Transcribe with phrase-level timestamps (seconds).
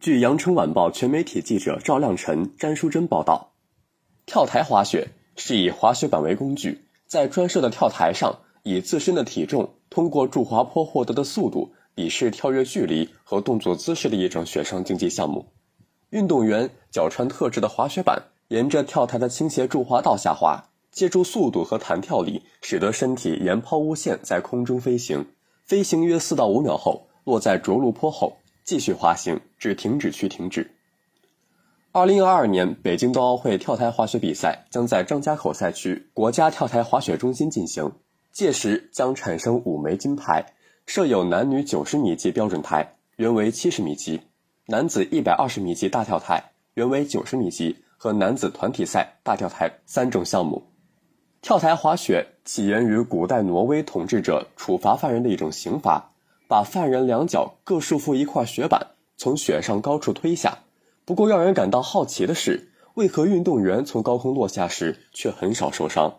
[0.00, 3.52] 据羊城晚报全媒体记者赵亮晨、詹淑珍报道，
[4.24, 15.44] 跳台滑雪是以滑雪板为工具，在专设的跳台上，以自身的体重通过助滑坡获得的速度，比试跳跃距离和动作姿势的一种雪上竞技项目。
[16.08, 25.26] 运动员脚穿特制的滑雪板，沿着跳台的倾斜助滑道下滑，借助速度和弹跳力，使得身体沿抛物线在空中飞行，
[25.62, 28.38] 飞行约四到五秒后，落在着陆坡后。
[28.64, 30.70] 继续滑行至停止区停止。
[31.92, 37.92] 二零二二年北京冬奥会跳台滑雪比赛将在张家口赛区国家跳台滑雪中心进行，
[38.30, 40.46] 届时将产生五枚金牌，
[40.86, 44.20] 设有男女九十米级标准台（原为七十米级）、
[44.66, 50.62] 男子一百二十米级大跳台（原为九十米级）和男子团体赛大跳台三种项目。
[51.42, 56.12] 跳台滑雪起源于古代挪威统治者处罚犯人的一种刑罚。
[56.50, 60.58] 把犯人两脚各束缚一块雪板，从雪上高处推下。
[61.04, 66.12] 不过，让人感到好奇的是，为何运动员从高空落下时却很少受伤？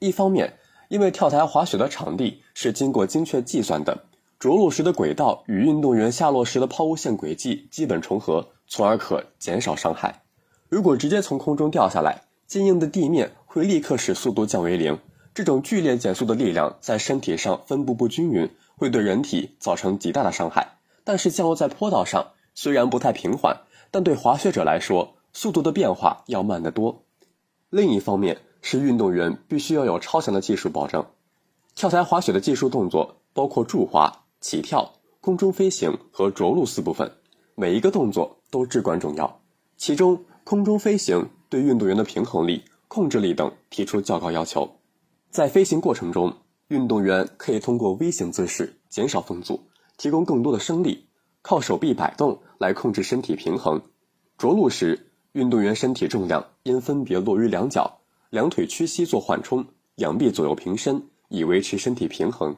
[0.00, 0.58] 一方面，
[0.90, 4.04] 因为跳台滑雪的场地是经过精确计算的，
[4.38, 10.24] 着陆时的轨道与运动员下落时的抛物线轨迹基本重合，从而可减少伤害。
[10.68, 14.98] 如果直接从空中掉下来，坚硬的地面会立刻使速度降为零。
[15.32, 18.50] 这种剧烈减速的力量在身体上分布不均匀。
[18.78, 27.02] 会对人体造成极大的伤害，但是降落在坡道上虽然不太平缓，但对滑雪者来说，速度的变化要慢得多。
[27.70, 31.04] 另一方面是运动员必须要有超强的技术保证。
[31.74, 37.12] 跳台滑雪的技术动作包括助滑、起跳、空中飞行和着陆四部分，
[37.54, 39.40] 每一个动作都至关重要。
[39.76, 44.68] 其中，空中飞行对运动员的平衡力、控制力等提出较高要求，
[45.30, 46.32] 在飞行过程中。
[46.68, 49.62] 运动员可以通过 V 型姿势减少风阻，
[49.96, 51.06] 提供更多的升力，
[51.40, 53.80] 靠手臂摆动来控制身体平衡。
[54.36, 62.54] 着陆时，运动员身体重量应分别落于两脚，两腿屈膝做缓冲，两臂左右平伸，以维持身体平衡。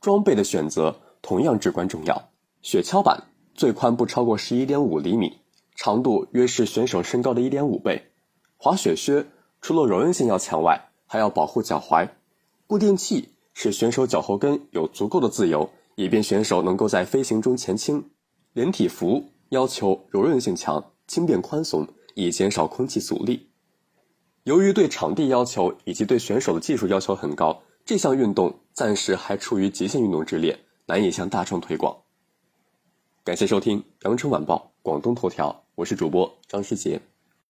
[0.00, 2.30] 装备的选择同样至关重要。
[2.62, 5.38] 雪橇板最宽不超过十一点五厘米，
[5.76, 8.10] 长度约是选手身高的一点五倍。
[8.56, 9.24] 滑雪靴
[9.60, 12.08] 除了柔韧性要强外，还要保护脚踝。
[12.68, 18.10] 固定器使选手脚后跟有足够的自由，以便选手能够在飞行中前倾。
[18.52, 23.48] 连体服要求柔韧性强、轻便宽松，以减少空气阻力。
[24.44, 31.96] 由于对场地要求以及对选手的技术要求很高，这项运动暂时还处于极限运动之列，难以向大众推广。
[33.24, 37.00] 感谢收听《羊城晚报·广东头条》，我是主播张世杰。